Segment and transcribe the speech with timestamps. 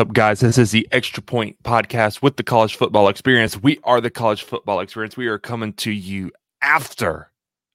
[0.00, 0.40] up, guys?
[0.40, 3.62] This is the Extra Point podcast with the college football experience.
[3.62, 5.14] We are the college football experience.
[5.14, 6.32] We are coming to you
[6.62, 7.30] after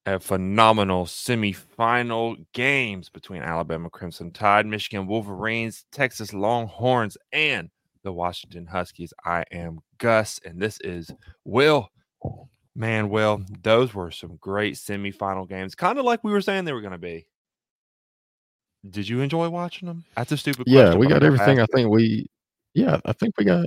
[0.07, 7.69] a phenomenal semifinal games between Alabama Crimson Tide, Michigan Wolverines, Texas Longhorns, and
[8.01, 9.13] the Washington Huskies.
[9.23, 11.11] I am Gus, and this is
[11.43, 11.89] Will.
[12.75, 16.73] Man, Will, those were some great semifinal games, kind of like we were saying they
[16.73, 17.27] were going to be.
[18.91, 20.03] Did you enjoy watching them?
[20.15, 20.99] That's a stupid Yeah, question.
[20.99, 21.59] we got everything.
[21.59, 22.27] I think we,
[22.73, 23.65] yeah, I think we got.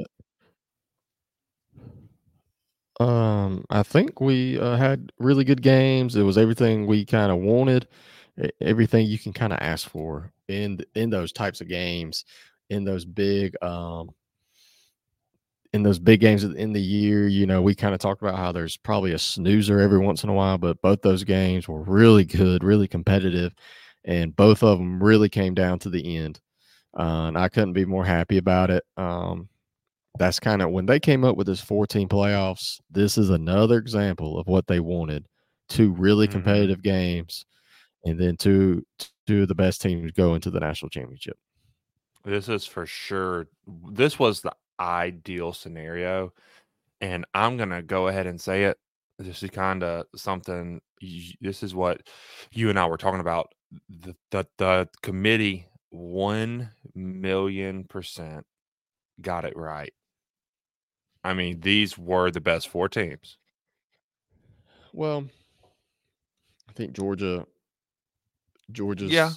[3.01, 6.17] Um, I think we uh, had really good games.
[6.17, 7.87] It was everything we kind of wanted,
[8.61, 12.25] everything you can kind of ask for in in those types of games,
[12.71, 14.11] in those big um
[15.73, 17.29] in those big games at the end of the year.
[17.29, 20.31] You know, we kind of talked about how there's probably a snoozer every once in
[20.31, 23.55] a while, but both those games were really good, really competitive,
[24.05, 26.41] and both of them really came down to the end.
[26.99, 28.85] Uh, and I couldn't be more happy about it.
[28.97, 29.49] Um,
[30.19, 32.81] that's kind of when they came up with this 14 playoffs.
[32.91, 35.27] This is another example of what they wanted:
[35.69, 36.33] two really Mhm.
[36.33, 37.45] competitive games,
[38.05, 38.85] and then two
[39.27, 41.39] two of the best teams go into the national championship.
[42.25, 43.49] This is for sure.
[43.91, 46.33] This was the ideal scenario.
[47.01, 48.79] And I'm going to go ahead and say it.
[49.19, 50.81] This is kind of something.
[51.41, 52.01] This is what
[52.53, 53.53] you and I were talking about.
[53.89, 58.45] The, the, the committee, 1 million percent,
[59.21, 59.93] got it right.
[61.25, 63.37] I mean, these were the best four teams.
[64.93, 65.27] Well,
[66.69, 67.45] I think Georgia,
[68.73, 69.33] Georgia's Yeah.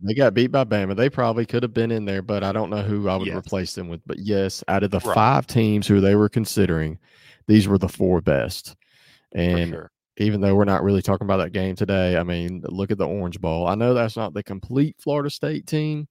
[0.00, 0.96] they got beat by Bama.
[0.96, 3.36] They probably could have been in there, but I don't know who I would Yes.
[3.36, 4.00] replace them with.
[4.06, 5.14] But yes, out of the Right.
[5.14, 6.98] five teams who they were considering,
[7.46, 8.74] these were the four best.
[9.32, 9.90] For And sure.
[10.18, 13.06] Even though we're not really talking about that game today, I mean, look at the
[13.06, 13.66] Orange Bowl.
[13.66, 16.06] I know that's not the complete Florida State team,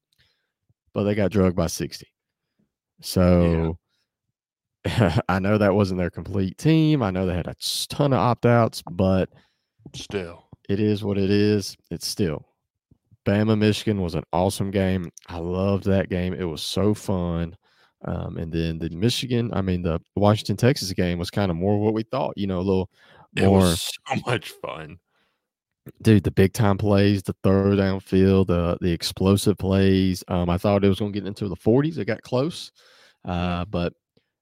[0.94, 2.08] but they got drugged by 60.
[3.02, 3.78] So
[5.30, 7.04] I know that wasn't their complete team.
[7.04, 7.56] I know they had a
[7.90, 9.30] ton of opt outs, but
[9.96, 10.46] Still.
[10.70, 11.76] it is what it is.
[11.92, 12.48] It's still
[13.26, 15.12] Bama Michigan was an awesome game.
[15.28, 16.34] I loved that game.
[16.34, 17.56] It was so fun.
[18.06, 21.80] Um, and then the Michigan, I mean the Washington Texas game was kind of more
[21.80, 22.34] what we thought.
[22.36, 22.90] You know, a little
[23.36, 25.00] It more was so much fun.
[26.02, 26.24] dude.
[26.24, 30.24] The big time plays, the third down field, the the explosive plays.
[30.28, 31.98] Um, I thought it was going to get into the 40s.
[31.98, 32.72] It got close,
[33.26, 33.94] uh, but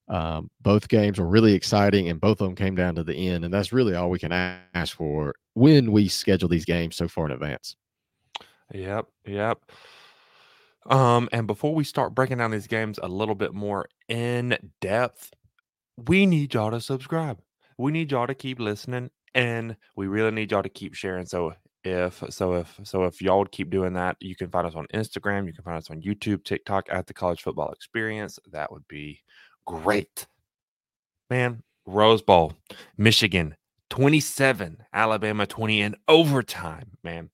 [0.09, 3.45] um, both games were really exciting, and both of them came down to the end.
[3.45, 7.25] And that's really all we can ask for when we schedule these games so far
[7.27, 7.75] in advance.
[8.73, 9.59] Yep, yep.
[10.89, 15.31] Um, and before we start breaking down these games a little bit more in depth,
[16.07, 17.39] we need y'all to subscribe.
[17.79, 21.25] We need y'all to keep listening, and we really need y'all to keep sharing.
[21.25, 21.53] So
[21.85, 24.85] if so if so if y'all would keep doing that, you can find us on
[24.93, 28.37] Instagram, you can find us on YouTube, TikTok at the College Football Experience.
[28.51, 29.21] That would be
[29.65, 30.27] great.
[31.29, 32.53] Man, Rose Bowl,
[32.97, 33.55] Michigan
[33.89, 37.29] 27, Alabama 20 in overtime, man.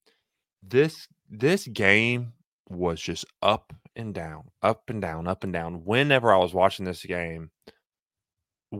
[0.61, 2.33] This this game
[2.69, 5.85] was just up and down, up and down, up and down.
[5.85, 7.49] Whenever I was watching this game,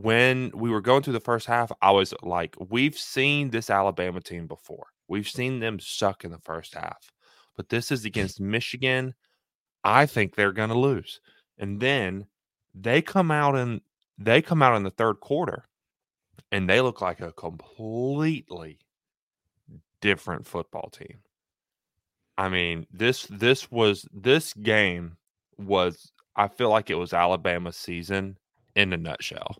[0.02, 4.20] when we were going through the first half, I was like, we've seen this Alabama
[4.20, 4.86] team before.
[5.08, 7.12] We've seen them suck in the first half.
[7.56, 8.06] But this is mm.
[8.06, 9.14] against Michigan.
[9.84, 11.20] I think they're going to lose.
[11.58, 12.26] And then
[12.74, 13.80] they come out and
[14.18, 15.64] they come out in the third quarter
[16.52, 18.78] and they look like a completely
[20.00, 21.18] different football team.
[22.38, 25.16] I mean, this this was this game
[25.58, 28.36] was I feel like it was Alabama season
[28.74, 29.56] in a nutshell.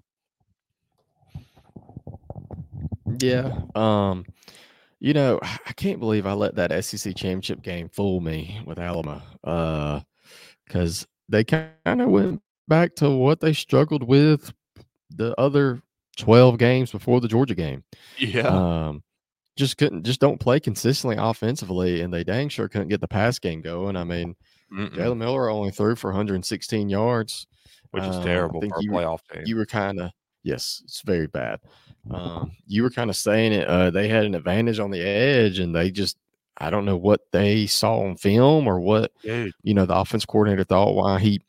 [3.21, 3.53] Yeah.
[3.75, 4.25] Um,
[5.01, 9.23] you know, I can't believe I let that SEC championship game fool me with Alabama.
[9.45, 10.01] Uh,
[10.67, 14.53] because they kind of went back to what they struggled with
[15.11, 15.81] the other
[16.17, 17.85] 12 games before the Georgia game.
[18.19, 18.49] Yeah.
[18.49, 19.03] Um,
[19.57, 23.39] just couldn't just don't play consistently offensively, and they dang sure couldn't get the pass
[23.39, 23.97] game going.
[23.97, 24.35] I mean,
[24.73, 27.47] Jalen Milroe only threw for 116 yards.
[27.93, 29.45] which is I terrible for a you- playoff team.
[29.47, 30.11] you were kind of
[30.43, 31.61] yes, it's very bad.
[32.11, 33.67] Um, you were kind of saying it.
[33.67, 36.17] Uh, they had an advantage on the edge, and they just
[36.59, 40.25] I don't know what they saw on film or what Dude, you know the offense
[40.25, 41.41] coordinator thought why he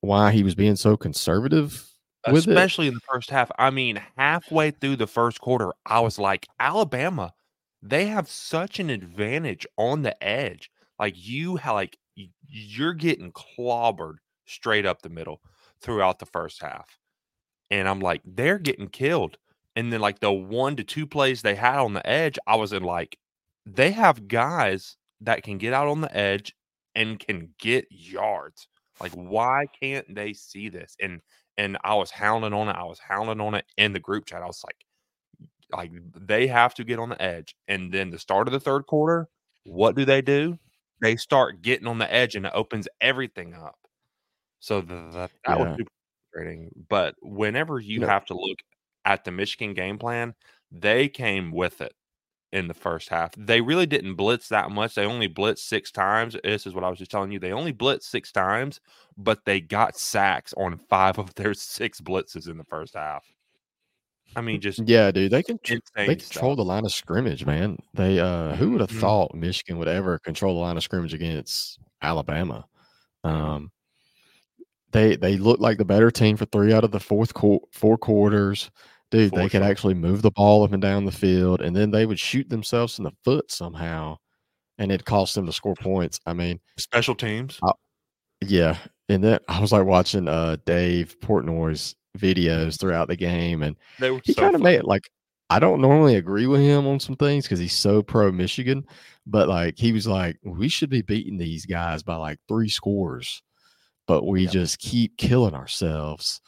[0.00, 1.88] why he was being so conservative
[2.26, 2.50] with it.
[2.50, 3.50] especially in the first half.
[3.58, 7.34] I mean, halfway through the first quarter, I was like, Alabama,
[7.82, 10.70] they have such an advantage on the edge.
[10.98, 11.98] Like you have like
[12.46, 14.16] you're getting clobbered
[14.46, 15.40] straight up the middle
[15.80, 16.98] throughout the first half.
[17.70, 19.36] And I'm like, they're getting killed.
[19.78, 22.74] And then like the one to two plays they had on the edge, I was
[22.74, 23.18] in like,
[23.66, 26.54] they have guys that can get out on the edge
[26.96, 28.68] and can get yards
[29.00, 30.96] Like, why can't they see this?
[31.00, 31.22] And
[31.58, 32.76] and I was hounding on it.
[32.76, 34.42] I was hounding on it in the group chat.
[34.42, 34.76] I was like,
[35.72, 37.54] like they have to get on the edge.
[37.68, 39.28] And then the start of the third quarter,
[39.64, 40.58] what do they do?
[41.02, 43.78] They start getting on the edge, and it opens everything up.
[44.60, 45.60] So the, the, that Yeah.
[45.60, 45.90] was super
[46.32, 46.70] frustrating.
[46.88, 48.58] But whenever you know- have to look
[49.08, 50.34] at the Michigan game plan,
[50.72, 51.94] they came with it
[52.52, 53.32] in the first half.
[53.36, 54.94] They really didn't blitz that much.
[54.94, 56.36] They only blitzed six times.
[56.44, 57.38] This is what I was just telling you.
[57.40, 58.80] They only blitzed six times,
[59.18, 63.26] but they got sacks on five of their six blitzes in the first half.
[64.36, 65.58] I mean, just Yeah, dude, they can
[66.06, 66.56] they control stuff.
[66.56, 67.78] the line of scrimmage, man.
[67.94, 69.00] They uh who would have Mhm.
[69.00, 72.66] thought Michigan would ever control the line of scrimmage against Alabama?
[73.24, 73.72] Um
[74.92, 77.98] they they looked like the better team for three out of the fourth quar four
[77.98, 78.70] quarters.
[79.10, 79.70] Dude, they could sure.
[79.70, 82.98] actually move the ball up and down the field, and then they would shoot themselves
[82.98, 84.18] in the foot somehow,
[84.76, 86.20] and it cost them to score points.
[86.26, 87.58] I mean, Special teams.
[88.46, 88.76] yeah,
[89.08, 94.10] and then I was like watching uh Dave Portnoy's videos throughout the game, and They
[94.10, 95.08] were he so kind of made it like
[95.50, 98.84] I don't normally agree with him on some things because he's so pro Michigan,
[99.26, 103.42] but like he was like, we should be beating these guys by like three scores,
[104.06, 106.42] but we just keep killing ourselves.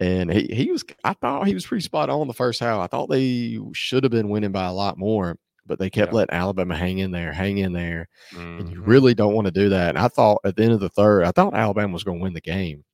[0.00, 2.80] And he, he was, I thought he was pretty spot on the first half.
[2.80, 6.14] I thought they should have been winning by a lot more, but they kept Yep.
[6.14, 8.08] letting Alabama hang in there, hang in there.
[8.36, 8.86] And you Mhm.
[8.86, 9.90] really don't want to do that.
[9.90, 12.22] And I thought at the end of the third, I thought Alabama was going to
[12.22, 12.84] win the game.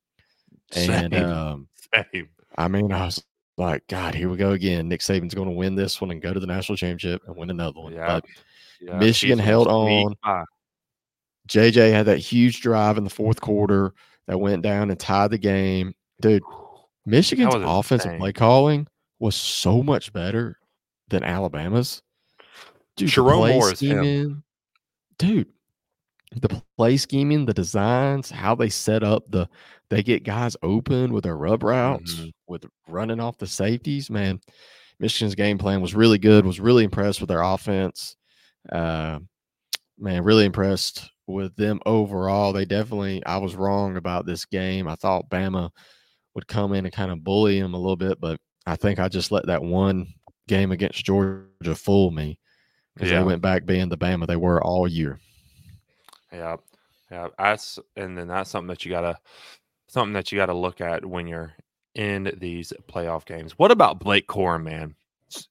[0.77, 1.25] And Same.
[1.25, 2.29] um, Same.
[2.59, 3.25] I mean, I was
[3.57, 4.89] like, God, here we go again.
[4.89, 7.49] Nick Saban's going to win this one and go to the national championship and win
[7.51, 7.95] another one.
[7.95, 8.07] Yeah.
[8.21, 8.25] But
[8.83, 10.15] Yeah, Michigan held on.
[11.49, 13.95] JJ had that huge drive in the fourth quarter
[14.27, 15.95] that went down and tied the game.
[16.21, 16.43] Dude,
[17.09, 18.87] Michigan's offensive play calling
[19.19, 20.59] was so much better
[21.09, 22.03] than Alabama's.
[22.97, 23.89] Dude, the Sherrone play Moore is him.
[23.99, 24.43] scheming,
[25.19, 25.49] dude.
[26.37, 29.49] The play scheming, the designs, how they set up the,
[29.89, 32.33] they get guys open with their rub routes, Mhm.
[32.47, 34.11] with running off the safeties.
[34.11, 34.41] Man,
[35.01, 36.45] Michigan's game plan was really good.
[36.45, 38.15] Was really impressed with their offense.
[38.71, 39.21] Uh,
[39.99, 42.53] man, really impressed with them overall.
[42.53, 44.87] They definitely, I was wrong about this game.
[44.87, 45.71] I thought Bama
[46.39, 49.09] would come in and kind of bully them a little bit, but I think I
[49.09, 50.07] just let that one
[50.47, 52.39] game against Georgia fool me
[52.95, 53.19] because Yeah.
[53.19, 55.19] they went back being the Bama they were all year.
[56.33, 56.57] Yeah,
[57.11, 57.27] yeah.
[57.37, 59.19] That's and then that's something that you gotta
[59.89, 61.55] something that you gotta look at when you're
[61.97, 63.59] in these playoff games.
[63.59, 64.95] What about Blake Corum, man?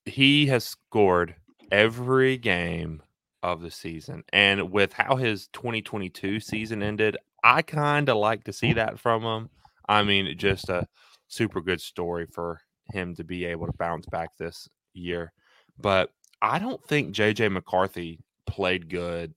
[0.05, 1.35] He has scored
[1.69, 3.01] every game
[3.43, 8.53] of the season, and with how his 2022 season ended, I kind of like to
[8.53, 9.49] see that from him.
[9.87, 10.87] I mean, just a
[11.27, 12.59] super good story for
[12.91, 15.31] him to be able to bounce back this year.
[15.79, 16.11] But
[16.41, 19.33] I don't think JJ McCarthy played good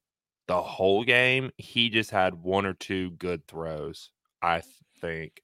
[0.46, 1.50] the whole game.
[1.56, 4.10] He just had one or two good throws,
[4.42, 4.62] I
[5.00, 5.42] think.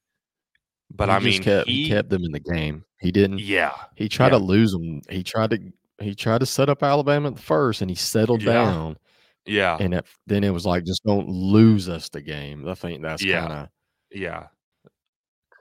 [0.94, 2.84] But he I mean, kept, he, he kept them in the game.
[3.00, 3.40] He didn't.
[3.40, 4.38] yeah, He tried yeah.
[4.38, 5.02] to lose them.
[5.10, 5.58] He tried to.
[5.98, 8.52] He tried to set up Alabama at first, and he settled Yeah.
[8.52, 8.98] down.
[9.46, 12.68] yeah, And it, then it was like, just don't lose us the game.
[12.68, 13.40] I think that's Yeah.
[13.40, 13.68] kind of
[14.12, 14.46] yeah,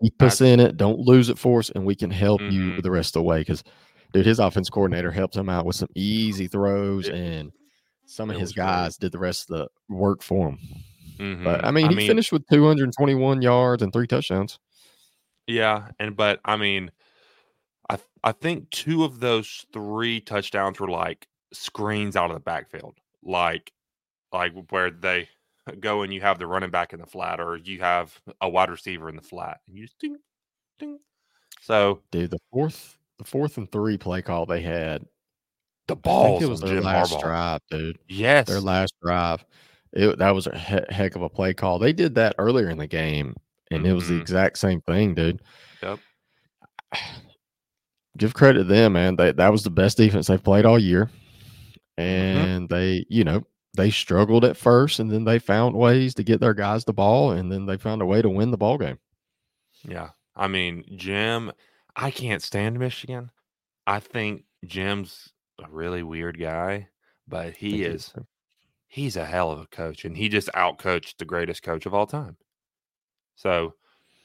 [0.01, 0.77] keep us in it.
[0.77, 2.51] Don't lose it for us, and we can help Mhm.
[2.51, 3.39] you the rest of the way.
[3.41, 3.63] Because,
[4.13, 7.51] dude, his offense coordinator helped him out with some easy throws, It- and
[8.05, 8.63] some of his was great.
[8.65, 10.59] guys did the rest of the work for him.
[11.17, 11.63] But mhm.
[11.63, 14.59] I mean, he finished with 221 yards and three touchdowns.
[15.47, 16.91] Yeah, and but I mean,
[17.89, 22.97] I I think two of those three touchdowns were like screens out of the backfield,
[23.23, 23.71] like
[24.33, 25.29] like where they
[25.79, 28.69] go and you have the running back in the flat, or you have a wide
[28.69, 30.17] receiver in the flat, and you just ding,
[30.79, 31.00] ding.
[31.62, 35.05] So Dude, the fourth, the fourth and three play call they had,
[35.88, 37.22] the balls it was their Jim last Harbaugh.
[37.22, 38.00] drive, dude.
[38.07, 39.43] Yes, Their last drive.
[39.93, 41.79] It, that was a he- heck of a play call.
[41.79, 43.36] They did that earlier in the game,
[43.72, 44.22] and it was the Mhm.
[44.22, 45.41] exact same thing, dude.
[45.81, 46.00] Yep.
[48.17, 49.15] Give credit to them, man.
[49.17, 51.10] They, that was the best defense they've played all year,
[51.98, 52.01] Mm-hmm.
[52.01, 53.43] and they, you know,
[53.75, 57.32] they struggled at first, and then they found ways to get their guys the ball,
[57.32, 59.00] and then they found a way to win the ball game.
[59.88, 60.10] Yeah.
[60.36, 61.51] I mean, Jim,
[61.96, 63.32] I can't stand Michigan.
[63.88, 65.32] I think Jim's
[65.63, 66.89] a really weird guy,
[67.27, 68.13] but he is
[68.88, 72.08] he's a hell of a coach and he just outcoached the greatest coach of all
[72.08, 72.38] time.
[73.36, 73.74] So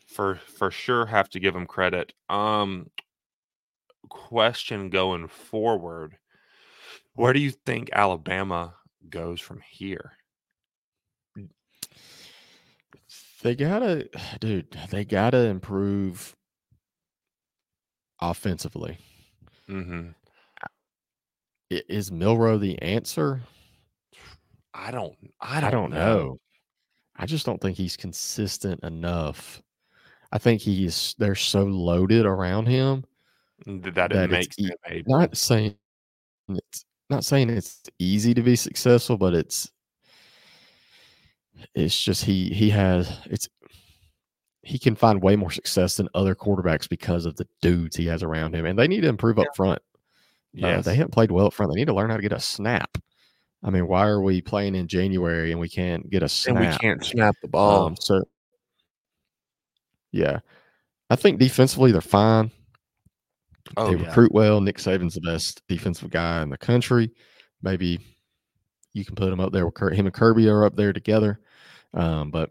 [0.07, 2.12] for for sure have to give him credit.
[2.28, 2.90] Um
[4.09, 6.16] question going forward.
[7.14, 8.75] Where do you think Alabama
[9.09, 10.12] goes from here?
[13.42, 14.09] They gotta,
[14.40, 14.76] dude.
[14.90, 16.35] They gotta improve
[18.21, 18.99] offensively.
[19.69, 20.14] Mhm.
[21.71, 23.40] Is Milroe the answer?
[24.75, 25.99] I don't I don't, I don't know.
[26.19, 26.38] know.
[27.16, 29.62] I just don't think he's consistent enough.
[30.33, 33.04] I think he's they're so loaded around him
[33.66, 35.76] that it that it's makes a not saying
[37.11, 39.71] not saying it's easy to be successful, but it's
[41.75, 43.49] it's just he he has it's
[44.62, 48.23] he can find way more success than other quarterbacks because of the dudes he has
[48.23, 49.81] around him, and they need to improve up front.
[50.62, 51.73] Uh, they haven't played well up front.
[51.73, 52.99] They need to learn how to get a snap.
[53.62, 56.57] I mean, why are we playing in January and we can't get a snap?
[56.57, 57.87] and we can't snap the ball.
[57.87, 58.23] Um, so,
[60.12, 60.40] yeah,
[61.09, 62.50] I think defensively they're fine.
[63.76, 64.07] Oh they yeah.
[64.07, 64.61] recruit well.
[64.61, 67.11] Nick Saban's the best defensive guy in the country.
[67.62, 67.99] Maybe
[68.93, 71.40] you can put him up there with Kir- him and Kirby are up there together.
[71.95, 72.50] Um, but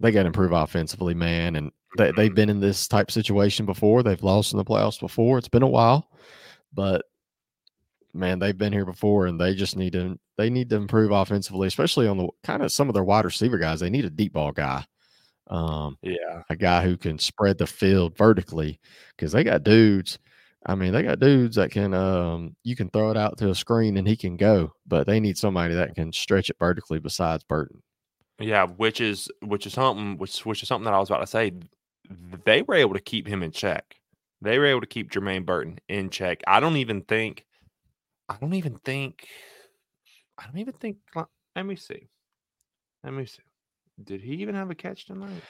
[0.00, 1.56] they got to improve offensively, man.
[1.56, 4.02] And they, they've been in this type situation before.
[4.02, 5.38] They've lost in the playoffs before.
[5.38, 6.08] It's been a while,
[6.72, 7.04] but
[8.14, 11.68] man, they've been here before, and they just need to they need to improve offensively,
[11.68, 13.80] especially on the kind of some of their wide receiver guys.
[13.80, 14.84] They need a deep ball guy.
[15.52, 16.42] Um, Yeah.
[16.48, 18.80] a guy who can spread the field vertically
[19.16, 20.18] because they got dudes.
[20.64, 23.54] I mean, they got dudes that can um you can throw it out to a
[23.54, 27.44] screen and he can go, but they need somebody that can stretch it vertically besides
[27.44, 27.82] Burton.
[28.38, 31.26] Yeah, which is which is something which which is something that I was about to
[31.26, 31.52] say.
[32.44, 33.84] They were able to keep him in check.
[34.40, 36.42] They were able to keep Jermaine Burton in check.
[36.46, 37.44] I don't even think.
[38.28, 39.26] I don't even think.
[40.38, 40.96] I don't even think.
[41.54, 42.08] Let me see.
[43.04, 43.42] Let me see.
[44.02, 45.42] Did he even have a catch tonight?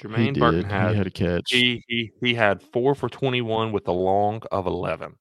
[0.00, 0.38] Jermaine.
[0.38, 1.50] Burton he had had a catch.
[1.52, 5.16] he he he had four for twenty one with a long of eleven.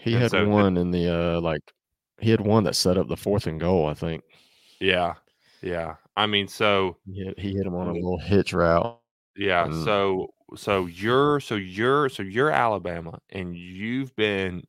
[0.00, 1.72] He and had so one in the uh like
[2.20, 4.22] he had one that set up the fourth and goal, I think.
[4.80, 5.14] Yeah,
[5.62, 5.96] yeah.
[6.16, 9.00] I mean, so He hit, he hit him on a little hitch route.
[9.36, 9.84] Yeah, Mm.
[9.84, 14.62] so so you're so you're so you're Alabama and you've been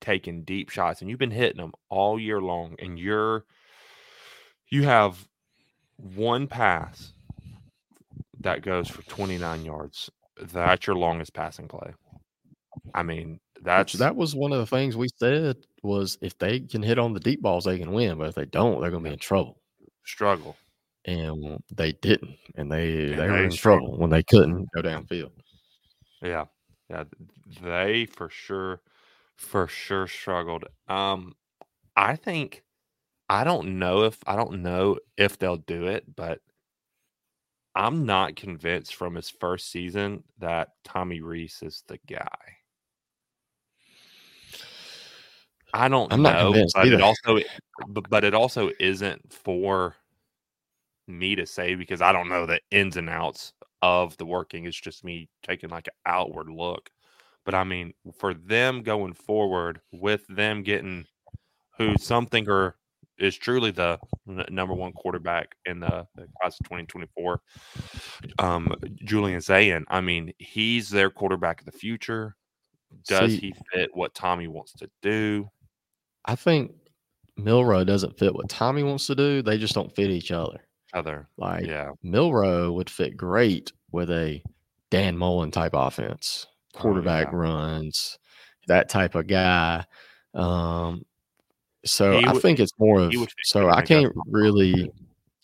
[0.00, 3.44] taking deep shots and you've been hitting them all year long and you're
[4.70, 5.26] you have
[5.96, 7.12] one pass
[8.40, 10.10] that goes for 29 yards.
[10.40, 11.92] That's your longest passing play.
[12.94, 16.60] I mean, that's Which that was one of the things we said was if they
[16.60, 18.18] can hit on the deep balls, they can win.
[18.18, 19.60] But if they don't, they're gonna be in trouble.
[20.04, 20.56] struggle.
[21.06, 22.36] And they didn't.
[22.56, 23.90] And they And they were in struggled.
[23.90, 25.32] trouble when they couldn't go downfield.
[26.22, 26.46] Yeah.
[26.88, 27.04] Yeah,
[27.62, 28.80] they for sure
[29.36, 30.64] for sure struggled.
[30.88, 31.36] Um
[31.96, 32.64] I think
[33.30, 36.40] I don't know if I don't know if they'll do it, but
[37.76, 42.26] I'm not convinced from his first season that Tommy Rees is the guy.
[45.72, 47.04] I don't I'm not know, convinced but it either.
[47.04, 47.38] also
[47.86, 49.94] but, but it also isn't for
[51.06, 54.64] me to say because I don't know the ins and outs of the working.
[54.64, 56.90] It's just me taking like an outward look.
[57.44, 61.06] But I mean, for them going forward with them getting
[61.78, 62.74] who some think are
[63.20, 67.40] is truly the number one quarterback in the, the class of 2024,
[68.38, 68.74] um,
[69.04, 69.84] Julian Sayin.
[69.88, 72.34] I mean, he's their quarterback of the future.
[73.06, 75.48] Does See- he fit what Tommy wants to do?
[76.24, 76.72] I think
[77.36, 79.42] Milroe doesn't fit what Tommy wants to do.
[79.42, 80.60] They just don't fit each other.
[80.92, 84.42] Other, Like yeah, Milroe would fit great with a
[84.90, 87.36] Dan Mullen type offense, Oh, quarterback yeah.
[87.38, 88.18] runs,
[88.66, 89.84] that type of guy.
[90.34, 91.04] Um,
[91.84, 94.90] so I think it's more of he would fit so I can't really,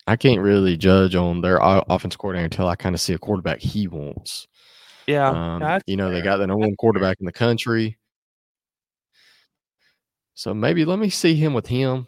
[0.05, 3.59] I can't really judge on their offense coordinator until I kind of see a quarterback
[3.59, 4.47] he wants.
[5.07, 5.29] yeah.
[5.29, 7.97] Um, you know, they got the number one quarterback in the country.
[10.35, 12.07] So maybe let me see him with him,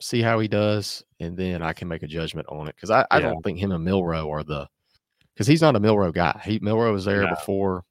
[0.00, 2.76] see how he does, and then I can make a judgment on it.
[2.76, 3.30] Because I, I Yeah.
[3.30, 4.68] don't think him and Milroe are the
[5.34, 6.40] because he's not a Milroe guy.
[6.44, 7.30] He Milroe was there No.
[7.30, 7.84] before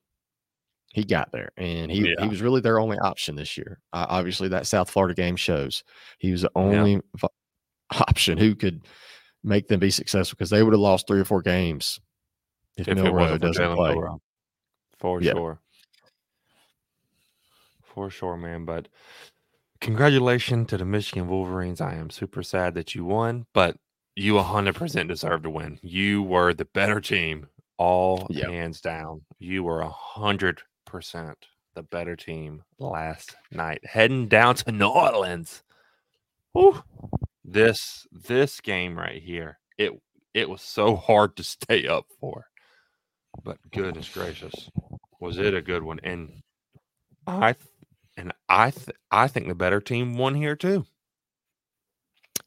[0.94, 2.24] he got there, and he Yeah.
[2.24, 3.80] he was really their only option this year.
[3.92, 5.84] Uh, obviously, that South Florida game shows
[6.20, 7.28] he was the only v-
[8.08, 8.86] option who could
[9.44, 12.00] make them be successful because they would have lost three or four games
[12.78, 13.94] if, if Milroe for doesn't play.
[13.94, 14.22] Milroe.
[15.00, 15.34] For Yeah.
[15.34, 15.60] sure.
[17.82, 18.66] For sure, man.
[18.66, 18.88] But
[19.82, 21.82] congratulations to the Michigan Wolverines.
[21.82, 23.78] I am super sad that you won, but
[24.16, 25.80] you 100% deserve to win.
[25.82, 27.48] You were the better team,
[27.78, 28.50] all Yeah.
[28.50, 29.24] hands down.
[29.40, 29.82] You were
[30.94, 31.36] 100%
[31.76, 33.82] the better team last night.
[33.84, 35.64] Heading down to New Orleans.
[36.54, 36.84] Whew.
[37.44, 39.92] This this game right here, it
[40.34, 42.48] it was so hard to stay up for.
[43.44, 44.70] But goodness gracious,
[45.20, 46.00] was it a good one?
[46.04, 46.42] And
[47.28, 47.56] I
[48.16, 50.86] and I th- I think the better team won here too.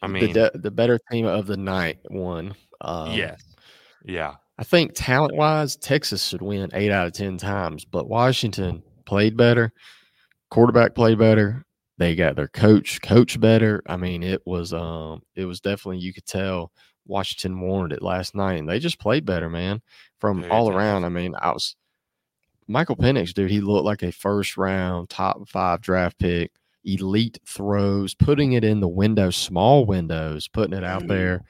[0.01, 2.55] I mean, the de- the better team of the night won.
[2.81, 3.43] Um, yes,
[4.05, 8.83] yeah, I think talent wise, Texas should win eight out of ten times, but Washington
[9.05, 9.73] played better,
[10.51, 11.65] quarterback played better,
[11.99, 13.83] They got their coach coach better.
[13.87, 16.73] I mean, it was um it was definitely you could tell
[17.07, 19.81] Washington wanted it last night, and they just played better, man.
[20.21, 20.77] From Very all tough.
[20.77, 21.05] around.
[21.05, 21.77] I mean, I was
[22.67, 23.51] Michael Penix, dude.
[23.51, 26.51] He looked like a first round top five draft pick.
[26.85, 31.09] Elite throws, putting it in the window, small windows, putting it out Mhm.
[31.09, 31.43] there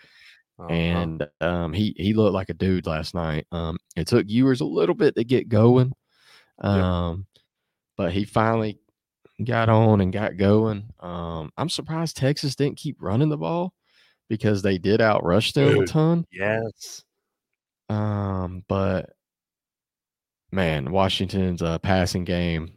[0.59, 0.69] Uh-huh.
[0.71, 3.47] and um, he he looked like a dude last night.
[3.53, 5.93] Um, it took Ewers a little bit to get going,
[6.61, 7.27] um,
[7.97, 8.79] but he finally
[9.45, 10.89] got on and got going.
[11.01, 13.75] Um, I'm surprised Texas didn't keep running the ball
[14.29, 16.27] because they did outrush them a ton.
[16.33, 17.05] yes.
[17.89, 19.11] Um, but
[20.51, 22.73] man, Washington's uh, passing game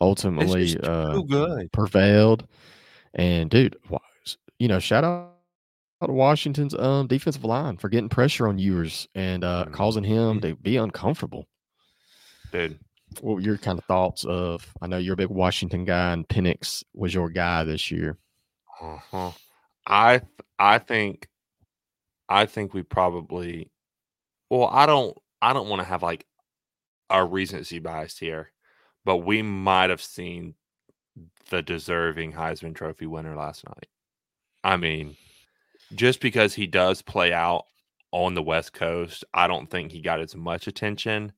[0.00, 1.20] ultimately uh,
[1.72, 2.46] prevailed.
[3.14, 3.76] And dude,
[4.58, 5.33] you know, shout out
[6.08, 9.72] to Washington's um defensive line for getting pressure on Ewers and uh Mhm.
[9.72, 11.46] causing him to be uncomfortable.
[12.52, 12.78] Dude.
[13.20, 14.66] What were your kind of thoughts of?
[14.82, 18.18] I know you're a big Washington guy, and Penix was your guy this year.
[18.80, 19.30] Uh-huh.
[19.86, 20.22] I
[20.58, 21.28] I think
[22.28, 23.70] I think we probably
[24.50, 26.26] well, I don't I don't want to have like
[27.10, 28.52] a recency bias here,
[29.04, 30.54] but we might have seen
[31.50, 33.86] the deserving Heisman Trophy winner last night.
[34.64, 35.16] I mean,
[35.94, 37.66] just because he does play out
[38.12, 41.32] on the West Coast, I don't think he got as much attention.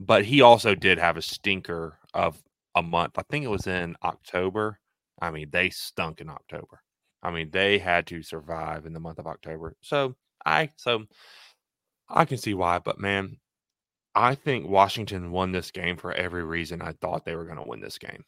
[0.00, 2.42] But he also did have a stinker of
[2.74, 3.18] a month.
[3.18, 4.80] I think it was in October.
[5.20, 6.82] I mean, they stunk in October.
[7.22, 9.76] I mean, they had to survive in the month of October.
[9.80, 11.04] So I so
[12.08, 13.38] I can see why, but man,
[14.14, 17.68] I think Washington won this game for every reason I thought they were going to
[17.68, 18.24] win this game.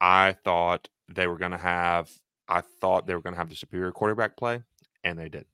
[0.00, 2.10] I thought they were going to have
[2.48, 4.62] I thought they were going to have the superior quarterback play
[5.04, 5.46] and they did.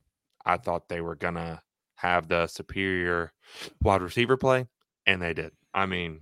[0.44, 1.62] I thought they were to
[1.96, 3.32] have the superior
[3.82, 4.66] wide receiver play
[5.06, 5.52] and they did.
[5.74, 6.20] I mean,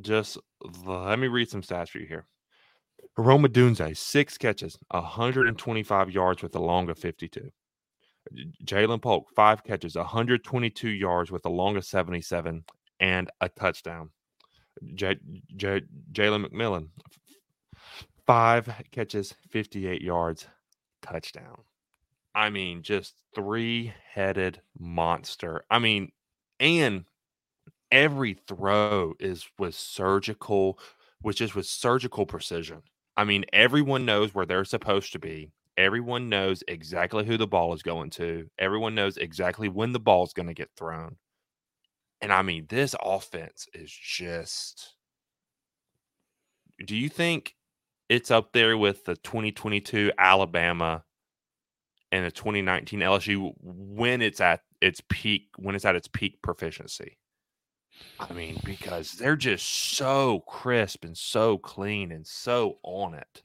[0.00, 0.38] just
[0.84, 2.26] let me read some stats for you here.
[3.16, 7.50] Rome Odunze, six catches, 125 yards with a long of 52.
[8.64, 12.64] Ja'Lynn Polk, five catches, 122 yards with a long of 77
[13.00, 14.10] and a touchdown.
[14.94, 15.18] J-
[15.56, 16.88] J- Jalen McMillan,
[18.26, 20.46] five catches, 58 yards,
[21.02, 21.56] touchdown.
[22.38, 25.64] I mean, just three headed monster.
[25.68, 26.12] I mean,
[26.60, 27.04] and
[27.90, 30.78] every throw is with surgical,
[31.20, 32.82] which is with surgical precision.
[33.16, 35.50] I mean, everyone knows where they're supposed to be.
[35.76, 38.48] Everyone knows exactly who the ball is going to.
[38.56, 41.16] Everyone knows exactly when the ball is going to get thrown.
[42.20, 44.94] And I mean, this offense is just.
[46.86, 47.56] Do you think
[48.08, 51.02] it's up there with the 2022 Alabama
[52.12, 57.18] and the 2019 LSU when it's at its peak, when it's at its peak proficiency?
[58.20, 63.42] I mean, because they're just so crisp and so clean and so on it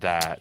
[0.00, 0.40] that,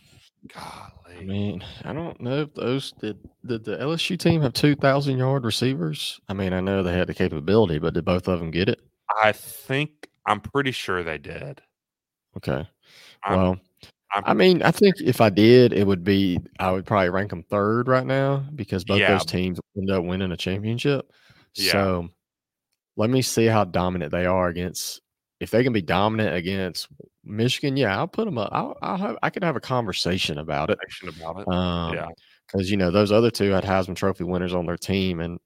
[0.53, 1.17] golly.
[1.19, 5.17] I mean, I don't know if those did did the LSU team have two thousand
[5.17, 6.19] yard receivers?
[6.27, 8.79] I mean, I know they had the capability, but did both of them get it?
[9.21, 11.61] I think I'm pretty sure they did.
[12.37, 12.67] Okay.
[13.29, 13.61] Well, I'm,
[14.13, 17.43] I mean, I think if I did, it would be I would probably rank them
[17.43, 19.11] third right now because both Yeah.
[19.13, 21.11] those teams end up winning a championship.
[21.55, 21.71] Yeah.
[21.71, 22.09] So
[22.95, 25.01] let me see how dominant they are against.
[25.39, 26.87] If they can be dominant against
[27.25, 28.49] Michigan, yeah, I'll put them up.
[28.53, 30.79] I'll, I'll have, I could have a conversation about it.
[31.07, 31.47] about it.
[31.47, 32.07] Um, yeah.
[32.47, 35.39] because you know those other two had Heisman Trophy winners on their team, and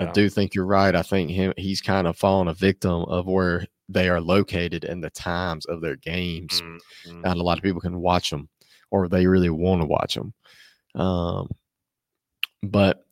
[0.00, 0.94] I do think you're right.
[0.94, 5.02] I think him he's kind of fallen a victim of where they are located and
[5.02, 6.60] the times of their games.
[6.60, 7.22] Mm, mm.
[7.24, 8.48] Not a lot of people can watch them,
[8.90, 10.34] or they really want to watch them.
[10.94, 11.48] Um,
[12.62, 13.04] but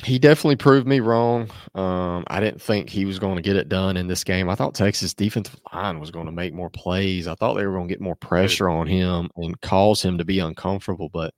[0.04, 1.50] he definitely proved me wrong.
[1.74, 4.50] Um, I didn't think he was going to get it done in this game.
[4.50, 7.26] I thought Texas defensive line was going to make more plays.
[7.26, 10.24] I thought they were going to get more pressure on him and cause him to
[10.24, 11.32] be uncomfortable, but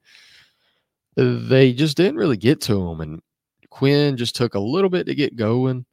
[1.17, 3.01] they just didn't really get to him.
[3.01, 3.23] And
[3.71, 5.87] Quinn just took a little bit to get going,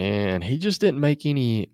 [0.00, 1.70] and he just didn't make any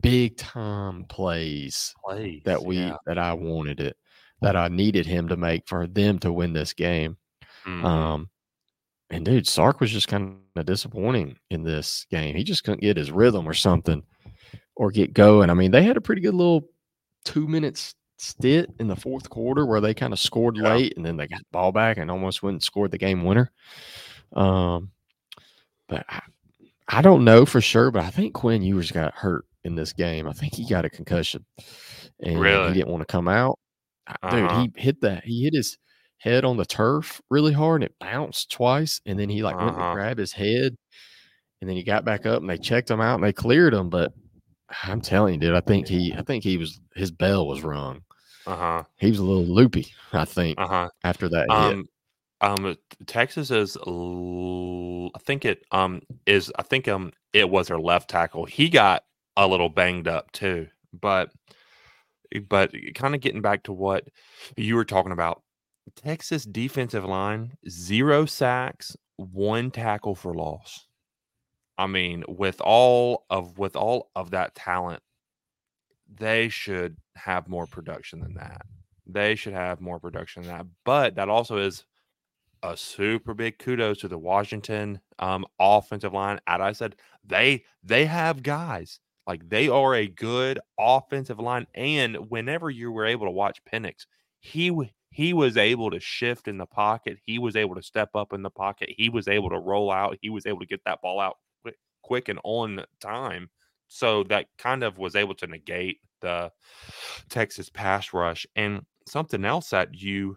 [0.00, 2.96] big time plays Plays, that we yeah.
[3.06, 3.96] that I wanted it
[4.42, 7.16] that I needed him to make for them to win this game.
[7.64, 7.84] Mhm.
[7.84, 8.30] Um,
[9.10, 12.36] and dude, Sark was just kind of disappointing in this game.
[12.36, 14.02] He just couldn't get his rhythm or something,
[14.76, 15.50] or get going.
[15.50, 16.68] I mean, they had a pretty good little
[17.24, 20.74] two minutes stint in the fourth quarter where they kind of scored Yeah.
[20.74, 23.24] late and then they got the ball back and almost went and scored the game
[23.24, 23.50] winner.
[24.34, 24.90] Um,
[25.88, 26.20] but I,
[26.88, 30.26] I don't know for sure, but I think Quinn Ewers got hurt in this game.
[30.26, 31.44] I think he got a concussion,
[32.20, 32.68] and Really?
[32.68, 33.58] he didn't want to come out.
[34.22, 34.60] Uh, Dude, Uh-huh.
[34.62, 35.24] he hit that.
[35.24, 35.76] He hit his
[36.16, 39.00] head on the turf really hard, and it bounced twice.
[39.04, 39.94] And then he like went to Uh-huh.
[39.94, 40.76] grab his head,
[41.60, 43.90] and then he got back up, and they checked him out, and they cleared him.
[43.90, 44.12] But
[44.84, 45.54] I'm telling you, dude.
[45.54, 48.00] I think he, I think he was his bell was rung.
[48.46, 48.84] Uh huh.
[48.96, 49.92] He was a little loopy.
[50.14, 50.88] I think Uh huh.
[51.04, 51.46] after that
[51.76, 51.86] hit.
[52.40, 58.10] Um, Texas is, I think it um is, I think um it was their left
[58.10, 58.44] tackle.
[58.44, 59.04] He got
[59.36, 61.30] a little banged up too, but
[62.48, 64.06] but kind of getting back to what
[64.56, 65.42] you were talking about,
[65.96, 70.86] Texas defensive line zero sacks, one tackle for loss.
[71.78, 75.02] I mean, with all of with all of that talent,
[76.12, 78.62] they should have more production than that.
[79.06, 80.66] They should have more production than that.
[80.84, 81.84] But that also is
[82.62, 86.40] a super big kudos to the Washington um, offensive line.
[86.46, 91.66] As I said, they they have guys like they are a good offensive line.
[91.74, 94.06] And whenever you were able to watch Penix,
[94.40, 94.72] he
[95.10, 97.18] he was able to shift in the pocket.
[97.24, 98.90] He was able to step up in the pocket.
[98.96, 100.18] He was able to roll out.
[100.20, 103.50] He was able to get that ball out quick, quick and on time.
[103.88, 106.52] So that kind of was able to negate the
[107.30, 108.46] Texas pass rush.
[108.54, 110.36] And something else that you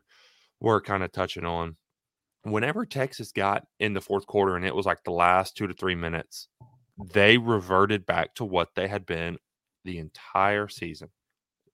[0.62, 1.76] were kind of touching on
[2.44, 5.74] whenever Texas got in the fourth quarter and it was like the last two to
[5.74, 6.48] three minutes,
[7.14, 9.38] they reverted back to what they had been
[9.86, 11.10] the entire season.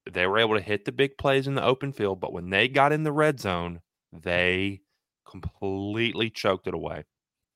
[0.09, 2.67] They were able to hit the big plays in the open field, but when they
[2.67, 3.81] got in the red zone,
[4.13, 4.81] they
[5.29, 7.03] completely choked it away.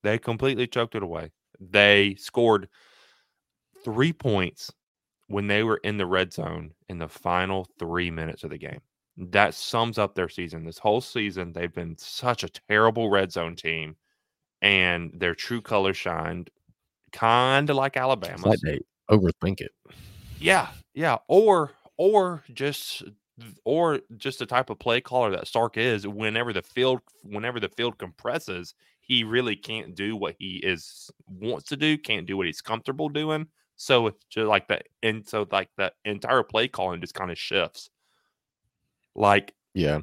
[0.03, 1.31] They completely choked it away.
[1.59, 2.67] They scored
[3.83, 4.71] three points
[5.27, 8.81] when they were in the red zone in the final three minutes of the game
[9.17, 10.65] that sums up their season.
[10.65, 13.95] This whole season, they've been such a terrible red zone team,
[14.61, 16.49] and their true colors shined,
[17.11, 18.47] kind of like Alabama.
[18.47, 19.71] Like they overthink it.
[20.39, 23.03] Yeah, yeah, or or just
[23.65, 26.07] or just the type of play caller that Sark is.
[26.07, 31.67] Whenever the field, whenever the field compresses, he really can't do what he is wants
[31.69, 31.97] to do.
[31.97, 33.47] Can't do what he's comfortable doing.
[33.75, 37.37] So it's just like that, and so like the entire play calling just kind of
[37.37, 37.89] shifts.
[39.15, 39.99] Like Yeah.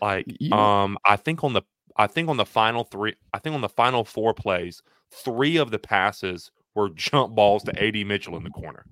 [0.00, 1.62] like Y- You know, um I think on the
[1.96, 5.70] I think on the final three I think on the final four plays, three of
[5.70, 8.84] the passes were jump balls to AD Mitchell in the corner.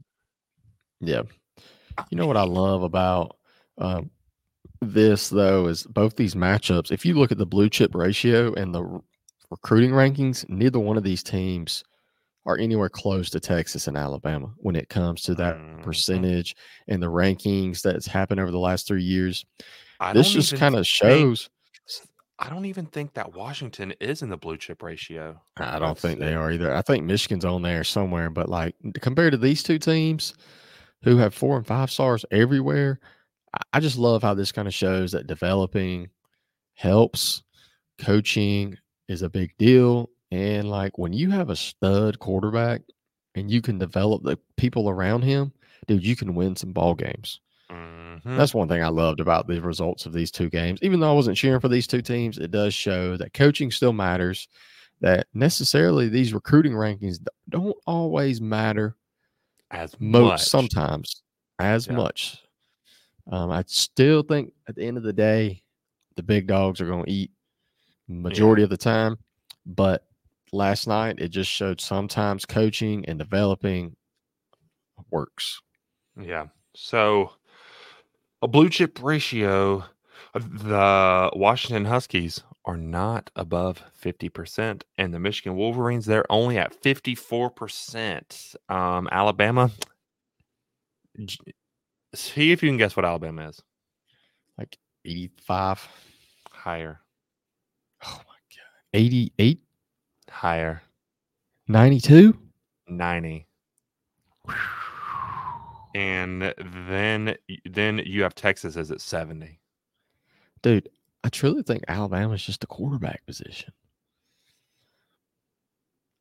[1.01, 1.23] yeah.
[2.11, 3.37] You know what I love about
[3.79, 4.11] um,
[4.81, 6.91] this though is both these matchups.
[6.91, 9.01] If you look at the blue chip ratio and the
[9.51, 11.85] recruiting rankings, neither one of these teams
[12.47, 15.83] are anywhere close to Texas and Alabama when it comes to that mhm.
[15.83, 16.57] percentage
[16.89, 19.45] and the rankings that's happened over the last three years.
[20.01, 21.49] I This just kind of shows.
[22.39, 25.41] I don't even think that Washington is in the blue chip ratio.
[25.57, 26.75] I don't think they are either.
[26.75, 30.35] I think Michigan's on there somewhere, but like compared to these two teams
[31.05, 32.99] who have four and five stars everywhere,
[33.73, 36.09] I just love how this kind of shows that developing
[36.75, 37.43] helps.
[37.99, 38.77] Coaching
[39.09, 40.11] is a big deal.
[40.35, 42.83] And like when you have a stud quarterback
[43.37, 45.53] and you can develop the people around him,
[45.87, 47.39] dude, you can win some ball games.
[47.71, 48.21] Mhm.
[48.37, 50.81] That's one thing I loved about the results of these two games.
[50.83, 53.93] Even though I wasn't cheering for these two teams, it does show that coaching still
[53.93, 54.49] matters.
[55.01, 58.97] That necessarily these recruiting rankings don't always matter
[59.71, 60.41] As most much.
[60.43, 61.23] sometimes
[61.61, 61.95] as Yeah.
[61.95, 62.43] much.
[63.31, 65.63] Um, I still think at the end of the day,
[66.17, 67.31] the big dogs are going to eat
[68.09, 69.17] majority of the time.
[69.67, 70.07] But
[70.53, 73.97] last night, it just showed sometimes coaching and developing
[75.11, 75.61] works.
[76.21, 76.47] Yeah.
[76.75, 77.33] So
[78.43, 79.85] a blue chip ratio,
[80.35, 88.57] the Washington Huskies are not above 50%, and the Michigan Wolverines, they're only at 54%.
[88.71, 89.71] Um, Alabama,
[92.15, 93.63] see if you can guess what Alabama is.
[94.59, 95.89] Like 85.
[96.51, 97.01] Higher,
[98.07, 98.95] Oh my God.
[98.95, 99.61] 88,
[100.35, 100.83] higher,
[101.69, 102.37] 92.
[102.89, 103.47] 90.
[105.95, 106.53] And
[106.87, 109.61] then then you have Texas as at 70.
[110.63, 110.89] Dude,
[111.23, 113.73] I truly think Alabama's just a quarterback position.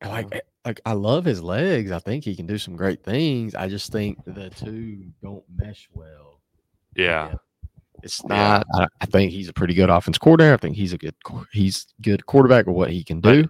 [0.05, 1.91] Like, eh, like I love his legs.
[1.91, 3.55] I think he can do some great things.
[3.55, 6.41] I just think the two don't mesh well.
[6.95, 7.33] yeah.
[8.03, 8.35] It's Yeah.
[8.35, 8.65] not.
[8.75, 10.53] I, I think he's a pretty good offense coordinator.
[10.53, 11.15] I think he's a good.
[11.53, 13.45] He's good quarterback of what he can do.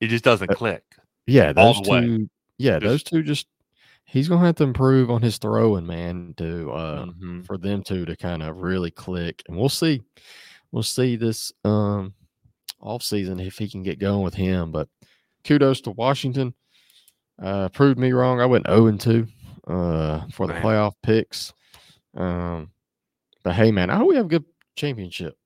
[0.00, 0.84] It just doesn't Uh, click.
[1.26, 2.00] Yeah, those way.
[2.00, 2.30] two.
[2.58, 3.22] Yeah, Just- those two.
[3.22, 3.46] Just
[4.04, 7.44] he's gonna have to improve on his throwing, man, to uh Mhm.
[7.46, 9.42] for them two to kind of really click.
[9.48, 10.02] And we'll see.
[10.72, 12.14] We'll see this um
[12.80, 14.72] off season if he can get going with him.
[14.72, 14.88] But
[15.44, 16.54] kudos to Washington.
[17.38, 18.40] Uh proved me wrong.
[18.40, 19.26] I went 0 and 2
[19.66, 20.62] uh for the Man.
[20.62, 21.52] playoff picks.
[22.14, 22.70] Um
[23.44, 25.36] but hey man, I hope we have a good championship.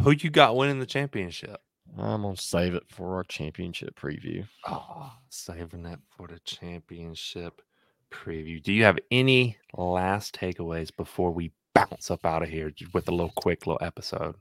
[0.00, 1.60] Who you got winning the championship?
[1.96, 4.46] I'm gonna save it for our championship preview.
[4.66, 7.62] Oh, saving that for the championship
[8.10, 8.62] preview.
[8.62, 13.12] Do you have any last takeaways before we bounce up out of here with a
[13.12, 14.34] little quick little episode?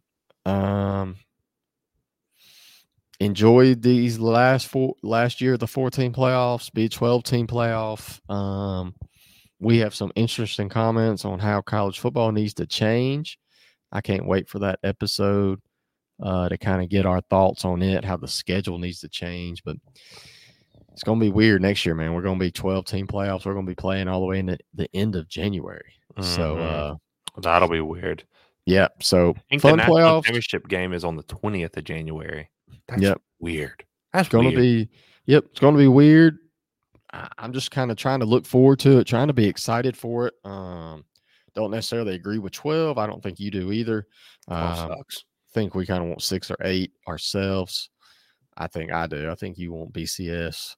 [0.45, 1.17] Um,
[3.19, 8.19] enjoy these last four last year the 14 playoffs, be 12 team playoff.
[8.31, 8.95] Um,
[9.59, 13.39] we have some interesting comments on how college football needs to change.
[13.91, 15.59] I can't wait for that episode
[16.21, 19.63] uh, to kind of get our thoughts on it, how the schedule needs to change.
[19.63, 19.77] But
[20.91, 22.13] it's going to be weird next year, man.
[22.13, 23.45] We're going to be 12 team playoffs.
[23.45, 25.93] We're going to be playing all the way into the end of January.
[26.17, 26.23] Mm-hmm.
[26.23, 26.95] So uh,
[27.41, 28.23] that'll be weird.
[28.65, 28.87] Yeah.
[29.01, 30.25] So fun the playoffs.
[30.25, 32.49] Championship game is on the 20th of January.
[32.87, 33.21] That's yep.
[33.39, 33.83] weird.
[34.13, 34.89] That's going to be.
[35.25, 36.39] Yep, it's going to be weird.
[37.37, 40.27] I'm just kind of trying to look forward to it, trying to be excited for
[40.27, 40.33] it.
[40.43, 41.03] Um,
[41.55, 42.97] don't necessarily agree with 12.
[42.97, 44.07] I don't think you do either.
[44.47, 44.95] Uh,
[45.53, 47.89] think we kind of want six or eight ourselves.
[48.57, 49.29] I think I do.
[49.29, 50.75] I think you want BCS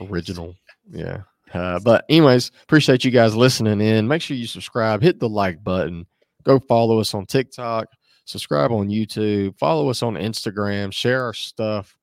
[0.00, 0.54] original.
[0.90, 1.22] Yeah.
[1.52, 4.06] Uh, but anyways, appreciate you guys listening in.
[4.06, 6.06] Make sure you subscribe, hit the like button,
[6.44, 7.88] go follow us on TikTok,
[8.24, 11.96] subscribe on YouTube, follow us on Instagram, share our stuff.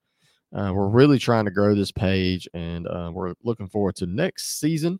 [0.54, 4.60] Uh, we're really trying to grow this page, and uh, we're looking forward to next
[4.60, 4.98] season.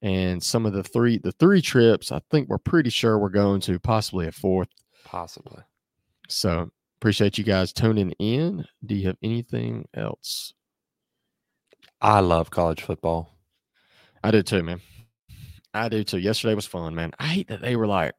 [0.00, 3.60] And some of the three, the three trips, I think we're pretty sure we're going
[3.62, 4.68] to possibly a fourth,
[5.04, 5.62] possibly.
[6.28, 8.64] So appreciate you guys tuning in.
[8.84, 10.52] Do you have anything else?
[12.00, 13.34] I love college football.
[14.22, 14.80] I do too, man.
[15.74, 16.18] I do too.
[16.18, 17.12] Yesterday was fun, man.
[17.18, 18.14] I hate that they were like,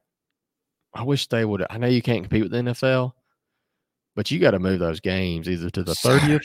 [0.94, 1.64] I wish they would.
[1.70, 3.12] I know you can't compete with the NFL,
[4.16, 6.42] but you got to move those games either to the thirtieth.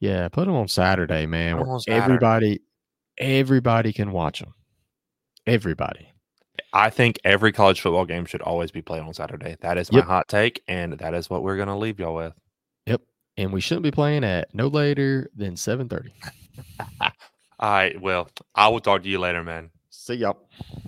[0.00, 1.58] Yeah, put them on Saturday, man.
[1.58, 2.04] On Saturday.
[2.04, 2.60] Everybody,
[3.16, 4.54] everybody can watch them.
[5.46, 6.07] Everybody.
[6.72, 9.56] I think every college football game should always be played on Saturday.
[9.60, 10.06] That is my yep.
[10.06, 12.34] hot take, and that is what we're going to leave y'all with.
[12.86, 13.02] Yep,
[13.36, 16.12] and we shouldn't be playing at no later than seven thirty.
[17.00, 17.10] All
[17.60, 18.00] right.
[18.00, 19.70] Well, I will talk to you later, man.
[19.90, 20.48] See y'all.